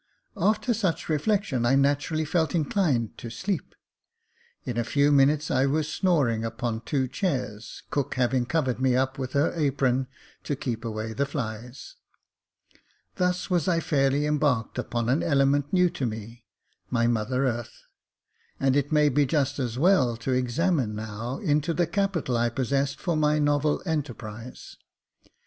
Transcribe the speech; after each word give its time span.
After 0.35 0.73
such 0.73 1.09
reflection 1.09 1.63
I 1.63 1.75
naturally 1.75 2.25
felt 2.25 2.55
inclined 2.55 3.19
to 3.19 3.29
sleep; 3.29 3.75
in 4.65 4.75
a 4.75 4.83
few 4.83 5.11
minutes 5.11 5.51
I 5.51 5.67
was 5.67 5.87
snoring 5.93 6.43
upon 6.43 6.81
two 6.81 7.07
chairs, 7.07 7.83
cook 7.91 8.15
having 8.15 8.47
covered 8.47 8.81
me 8.81 8.95
up 8.95 9.19
with 9.19 9.33
her 9.33 9.53
apron 9.55 10.07
to 10.45 10.55
keep 10.55 10.83
away 10.83 11.13
the 11.13 11.27
flies. 11.27 11.97
Thus 13.17 13.51
was 13.51 13.67
I 13.67 13.79
fairly 13.79 14.25
embarked 14.25 14.79
upon 14.79 15.07
an 15.07 15.21
element 15.21 15.71
new 15.71 15.91
to 15.91 16.07
me— 16.07 16.45
my 16.89 17.05
mother 17.05 17.45
earth; 17.45 17.83
and 18.59 18.75
it 18.75 18.91
may 18.91 19.07
be 19.07 19.27
just 19.27 19.59
as 19.59 19.77
well 19.77 20.17
to 20.17 20.31
examine 20.31 20.95
now 20.95 21.37
into 21.37 21.75
the 21.75 21.85
capital 21.85 22.37
I 22.37 22.49
possessed 22.49 22.99
for 22.99 23.15
my 23.15 23.37
novel 23.37 23.83
enterprise. 23.85 24.77